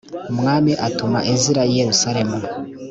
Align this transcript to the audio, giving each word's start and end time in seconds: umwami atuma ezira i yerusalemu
umwami 0.31 0.71
atuma 0.87 1.19
ezira 1.33 1.61
i 1.67 1.73
yerusalemu 1.79 2.37